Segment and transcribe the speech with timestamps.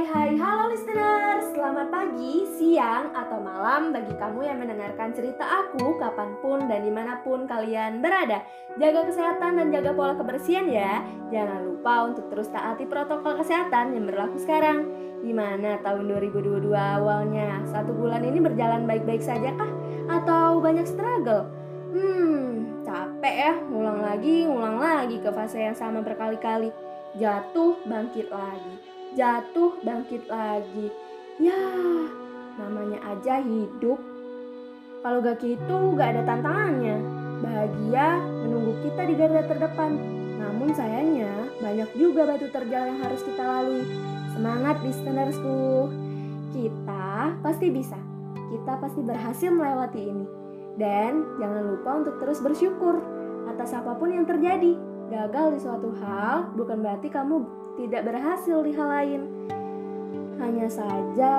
[0.00, 6.00] Hai hai halo listeners Selamat pagi, siang, atau malam bagi kamu yang mendengarkan cerita aku
[6.00, 8.40] kapan pun dan di mana pun kalian berada.
[8.80, 11.04] Jaga kesehatan dan jaga pola kebersihan ya.
[11.28, 14.88] Jangan lupa untuk terus taati protokol kesehatan yang berlaku sekarang.
[15.20, 17.60] Gimana tahun 2022 awalnya?
[17.68, 19.68] Satu bulan ini berjalan baik-baik saja kah?
[20.08, 21.44] Atau banyak struggle?
[21.92, 26.72] Hmm, capek ya, ngulang lagi, ngulang lagi ke fase yang sama berkali-kali.
[27.20, 30.88] Jatuh, bangkit lagi jatuh bangkit lagi.
[31.40, 31.58] Ya
[32.60, 33.98] namanya aja hidup.
[35.00, 37.00] Kalau gak gitu gak ada tantangannya.
[37.40, 39.96] Bahagia menunggu kita di garda terdepan.
[40.36, 43.84] Namun sayangnya banyak juga batu terjal yang harus kita lalui.
[44.36, 45.88] Semangat listenersku
[46.52, 47.96] kita pasti bisa.
[48.52, 50.26] Kita pasti berhasil melewati ini.
[50.76, 53.00] Dan jangan lupa untuk terus bersyukur
[53.48, 54.76] atas apa pun yang terjadi.
[55.10, 59.22] Gagal di suatu hal bukan berarti kamu tidak berhasil di hal lain.
[60.40, 61.34] Hanya saja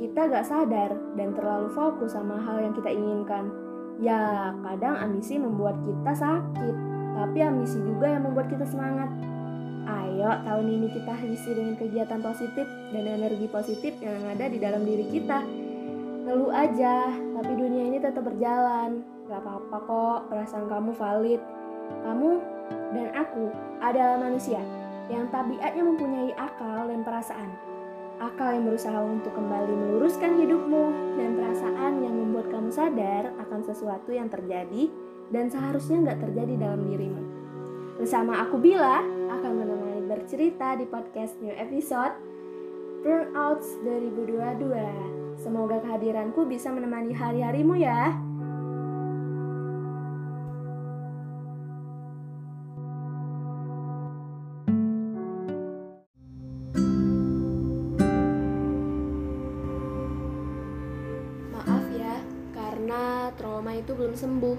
[0.00, 3.52] kita gak sadar dan terlalu fokus sama hal yang kita inginkan.
[4.00, 6.74] Ya, kadang ambisi membuat kita sakit,
[7.12, 9.12] tapi ambisi juga yang membuat kita semangat.
[9.84, 12.64] Ayo, tahun ini kita isi dengan kegiatan positif
[12.96, 15.44] dan energi positif yang ada di dalam diri kita.
[16.24, 19.04] Ngeluh aja, tapi dunia ini tetap berjalan.
[19.28, 21.40] Gak apa-apa kok, perasaan kamu valid.
[22.08, 22.30] Kamu
[22.96, 23.52] dan aku
[23.84, 24.62] adalah manusia
[25.10, 27.50] yang tabiatnya mempunyai akal dan perasaan.
[28.22, 34.14] Akal yang berusaha untuk kembali meluruskan hidupmu dan perasaan yang membuat kamu sadar akan sesuatu
[34.14, 34.86] yang terjadi
[35.34, 37.22] dan seharusnya nggak terjadi dalam dirimu.
[37.98, 39.02] Bersama aku Bila
[39.34, 42.14] akan menemani bercerita di podcast new episode
[43.02, 45.40] Burnouts 2022.
[45.40, 48.29] Semoga kehadiranku bisa menemani hari-harimu ya.
[63.40, 64.58] Itu belum sembuh.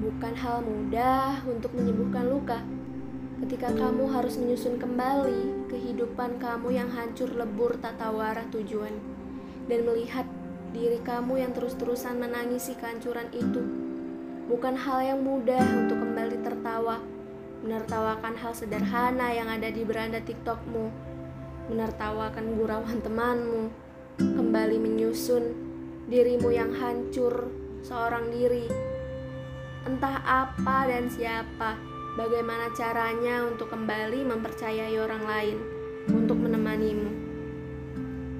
[0.00, 2.64] Bukan hal mudah untuk menyembuhkan luka.
[3.44, 8.92] Ketika kamu harus menyusun kembali kehidupan kamu yang hancur lebur tak tahu arah tujuan
[9.68, 10.24] dan melihat
[10.72, 13.60] diri kamu yang terus-terusan menangisi kehancuran itu.
[14.48, 17.00] Bukan hal yang mudah untuk kembali tertawa,
[17.60, 20.90] menertawakan hal sederhana yang ada di beranda TikTokmu,
[21.70, 23.72] menertawakan gurauan temanmu,
[24.20, 25.44] kembali menyusun
[26.10, 27.48] dirimu yang hancur
[27.84, 28.66] seorang diri.
[29.88, 31.76] Entah apa dan siapa,
[32.16, 35.58] bagaimana caranya untuk kembali mempercayai orang lain
[36.12, 37.12] untuk menemanimu.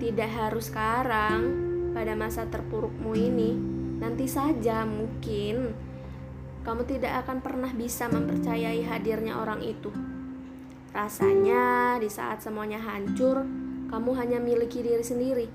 [0.01, 1.41] Tidak harus sekarang,
[1.93, 3.57] pada masa terpurukmu ini,
[4.01, 5.73] nanti saja mungkin
[6.61, 9.89] kamu tidak akan pernah bisa mempercayai hadirnya orang itu.
[10.93, 13.47] Rasanya di saat semuanya hancur,
[13.89, 15.47] kamu hanya miliki diri sendiri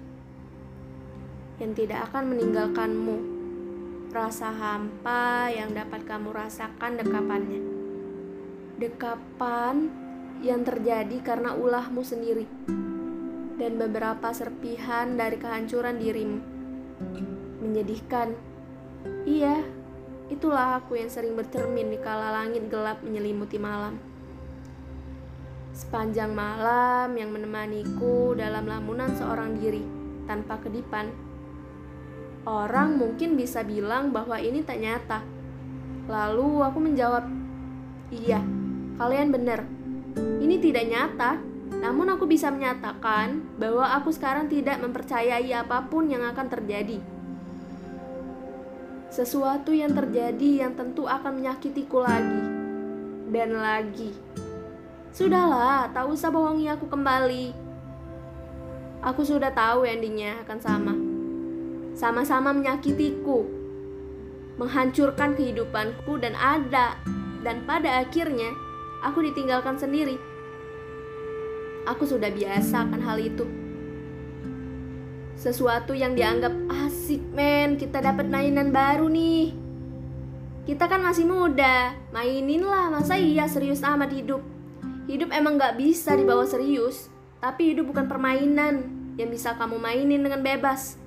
[1.55, 3.34] yang tidak akan meninggalkanmu
[4.15, 7.59] rasa hampa yang dapat kamu rasakan dekapannya.
[8.79, 9.91] Dekapan
[10.39, 12.47] yang terjadi karena ulahmu sendiri
[13.59, 16.39] dan beberapa serpihan dari kehancuran dirimu.
[17.59, 18.31] Menyedihkan.
[19.27, 19.67] Iya,
[20.31, 23.99] itulah aku yang sering bercermin di kala langit gelap menyelimuti malam.
[25.75, 29.83] Sepanjang malam yang menemaniku dalam lamunan seorang diri
[30.23, 31.24] tanpa kedipan
[32.45, 35.25] Orang mungkin bisa bilang bahwa ini tak nyata.
[36.05, 37.25] Lalu aku menjawab,
[38.13, 38.37] "Iya,
[39.01, 39.65] kalian benar.
[40.15, 41.41] Ini tidak nyata,
[41.81, 47.01] namun aku bisa menyatakan bahwa aku sekarang tidak mempercayai apa pun yang akan terjadi.
[49.09, 52.41] Sesuatu yang terjadi yang tentu akan menyakitiku lagi
[53.33, 54.13] dan lagi.
[55.09, 57.57] Sudahlah, tak usah bohongi aku kembali.
[59.01, 61.04] Aku sudah tahu endingnya akan sama."
[61.95, 63.47] Sama-sama menyakitiku,
[64.59, 66.99] menghancurkan kehidupanku dan ada
[67.39, 68.51] dan pada akhirnya
[68.99, 70.19] aku ditinggalkan sendiri.
[71.87, 73.45] Aku sudah biasa akan hal itu.
[75.39, 76.51] Sesuatu yang dianggap
[76.83, 79.55] asik men, kita dapat mainan baru nih.
[80.65, 84.41] Kita kan masih muda, mainin lah, masa iya serius amat hidup.
[85.05, 88.89] Hidup emang gak bisa dibawa serius, tapi hidup bukan permainan
[89.21, 91.04] yang bisa kamu mainin dengan bebas.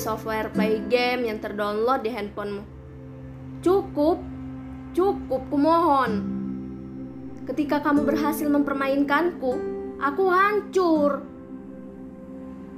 [0.00, 2.64] Software play game yang terdownload di handphonemu.
[3.60, 4.16] Cukup,
[4.96, 6.12] cukup, kumohon.
[7.44, 9.52] Ketika kamu berhasil mempermainkanku,
[10.00, 11.20] aku hancur.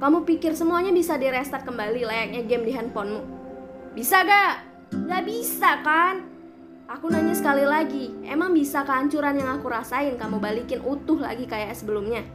[0.03, 3.23] Kamu pikir semuanya bisa di restart kembali layaknya game di handphonemu?
[3.95, 4.53] Bisa gak?
[5.07, 6.27] Gak bisa kan?
[6.91, 11.71] Aku nanya sekali lagi, emang bisa kehancuran yang aku rasain kamu balikin utuh lagi kayak
[11.71, 12.27] sebelumnya?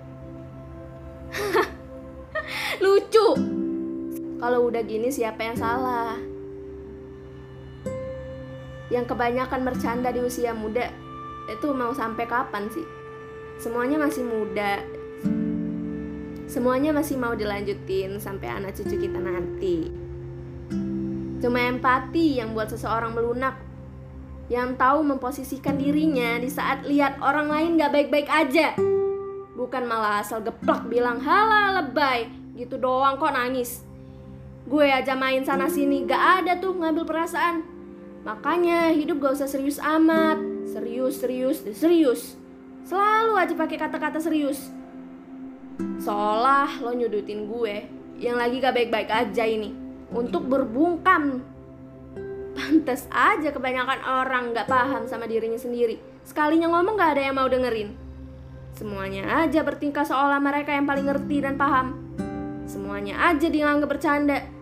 [2.82, 3.57] Lucu.
[4.38, 6.14] Kalau udah gini siapa yang salah?
[8.86, 10.94] Yang kebanyakan bercanda di usia muda
[11.50, 12.86] itu mau sampai kapan sih?
[13.58, 14.78] Semuanya masih muda.
[16.46, 19.90] Semuanya masih mau dilanjutin sampai anak cucu kita nanti.
[21.42, 23.58] Cuma empati yang buat seseorang melunak
[24.46, 28.78] yang tahu memposisikan dirinya di saat lihat orang lain gak baik-baik aja.
[29.58, 33.87] Bukan malah asal geplak bilang hala lebay, gitu doang kok nangis.
[34.68, 37.64] Gue aja main sana sini gak ada tuh ngambil perasaan.
[38.22, 40.36] Makanya hidup gak usah serius amat,
[40.68, 42.36] serius serius serius.
[42.84, 44.68] Selalu aja pakai kata-kata serius.
[46.04, 47.88] Seolah lo nyudutin gue
[48.20, 49.72] yang lagi gak baik-baik aja ini
[50.12, 51.40] untuk berbungkam
[52.58, 55.94] Pantes aja kebanyakan orang gak paham sama dirinya sendiri.
[56.26, 57.94] Sekalinya ngomong gak ada yang mau dengerin.
[58.74, 61.94] Semuanya aja bertingkah seolah mereka yang paling ngerti dan paham.
[62.66, 64.57] Semuanya aja dianggap bercanda.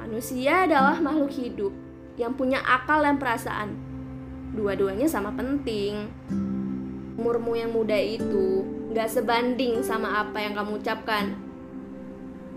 [0.00, 1.76] Manusia adalah makhluk hidup
[2.16, 3.76] yang punya akal dan perasaan.
[4.56, 6.08] Dua-duanya sama penting.
[7.20, 8.64] Umurmu yang muda itu
[8.96, 11.36] gak sebanding sama apa yang kamu ucapkan.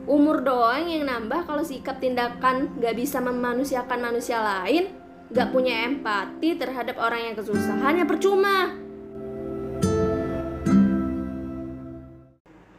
[0.07, 4.95] Umur doang yang nambah kalau sikap tindakan gak bisa memanusiakan manusia lain,
[5.36, 8.72] gak punya empati terhadap orang yang kesusahan ya percuma.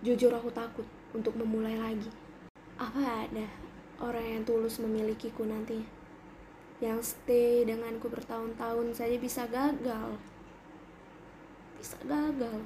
[0.00, 2.08] Jujur aku takut untuk memulai lagi.
[2.81, 3.63] Apa ada
[4.00, 5.87] orang yang tulus memilikiku nantinya?
[6.82, 10.19] Yang stay denganku bertahun-tahun saja bisa gagal.
[11.79, 12.64] Bisa gagal.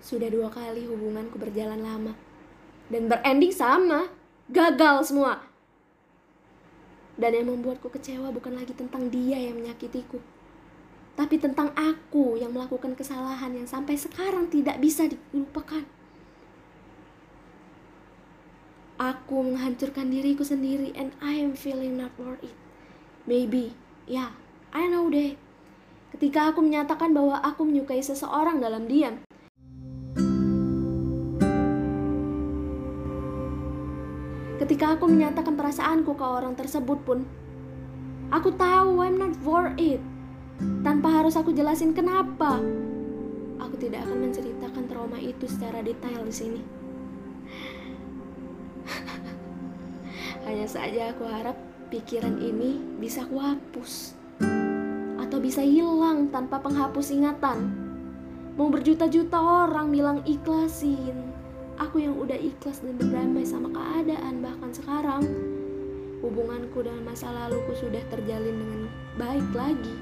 [0.00, 2.12] Sudah dua kali hubunganku berjalan lama
[2.92, 4.12] dan berending sama
[4.52, 5.40] gagal semua
[7.14, 10.20] dan yang membuatku kecewa bukan lagi tentang dia yang menyakitiku
[11.14, 15.86] tapi tentang aku yang melakukan kesalahan yang sampai sekarang tidak bisa dilupakan
[19.04, 22.56] aku menghancurkan diriku sendiri and I am feeling not worth it
[23.28, 23.76] maybe
[24.08, 24.30] ya yeah,
[24.72, 25.36] I know deh
[26.16, 29.20] ketika aku menyatakan bahwa aku menyukai seseorang dalam diam
[34.54, 37.26] Ketika aku menyatakan perasaanku ke orang tersebut pun,
[38.32, 40.00] aku tahu I'm not for it.
[40.80, 42.64] Tanpa harus aku jelasin kenapa.
[43.60, 46.83] Aku tidak akan menceritakan trauma itu secara detail di sini.
[50.54, 51.58] Hanya saja aku harap
[51.90, 54.14] pikiran ini bisa kuhapus
[55.18, 57.74] atau bisa hilang tanpa penghapus ingatan.
[58.54, 61.34] Mau berjuta-juta orang bilang ikhlasin,
[61.82, 65.26] Aku yang udah ikhlas dan berdamai sama keadaan bahkan sekarang
[66.22, 68.82] hubunganku dengan masa laluku sudah terjalin dengan
[69.18, 69.96] baik lagi.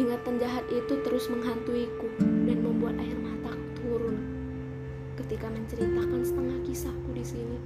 [0.00, 2.08] Ingatan jahat itu terus menghantuiku
[2.48, 3.23] dan membuat air
[5.34, 7.58] ketika menceritakan setengah kisahku di sini.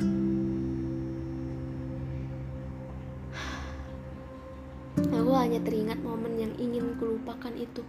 [5.12, 7.85] Aku hanya teringat momen yang ingin kulupakan itu.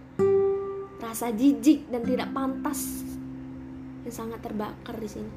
[1.00, 3.08] Rasa jijik dan tidak pantas
[4.04, 5.32] yang sangat terbakar di sini.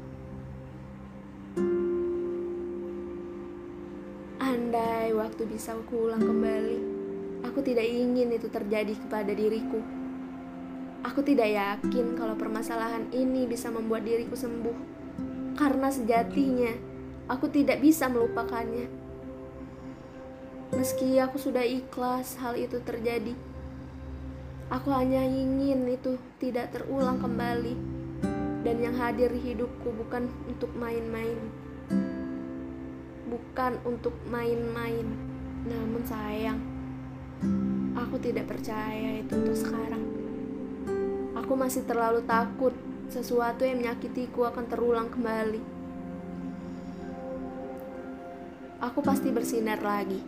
[4.44, 6.80] Andai waktu bisa aku ulang kembali,
[7.48, 10.03] aku tidak ingin itu terjadi kepada diriku.
[11.04, 14.78] Aku tidak yakin kalau permasalahan ini bisa membuat diriku sembuh,
[15.60, 16.72] karena sejatinya
[17.28, 18.88] aku tidak bisa melupakannya.
[20.74, 23.36] Meski aku sudah ikhlas hal itu terjadi,
[24.72, 27.76] aku hanya ingin itu tidak terulang kembali.
[28.64, 31.36] Dan yang hadir di hidupku bukan untuk main-main.
[33.28, 35.04] Bukan untuk main-main.
[35.68, 36.64] Namun sayang
[37.92, 40.23] aku tidak percaya itu untuk sekarang
[41.44, 42.72] aku masih terlalu takut
[43.12, 45.60] sesuatu yang menyakitiku akan terulang kembali
[48.80, 50.24] aku pasti bersinar lagi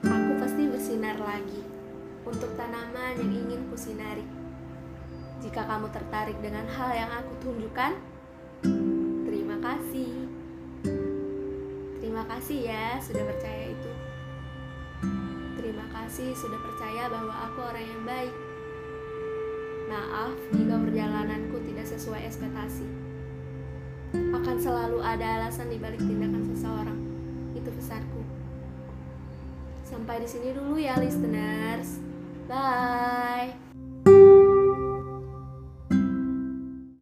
[0.00, 1.60] aku pasti bersinar lagi
[2.24, 4.24] untuk tanaman yang ingin kusinari
[5.44, 8.00] jika kamu tertarik dengan hal yang aku tunjukkan,
[9.28, 10.24] terima kasih.
[12.00, 13.92] Terima kasih ya sudah percaya itu.
[15.60, 18.53] Terima kasih sudah percaya bahwa aku orang yang baik.
[20.14, 22.86] Maaf jika perjalananku tidak sesuai ekspektasi.
[24.30, 27.00] Akan selalu ada alasan di balik tindakan seseorang.
[27.58, 28.22] Itu pesanku.
[29.82, 31.98] Sampai di sini dulu ya listeners.
[32.46, 33.63] Bye.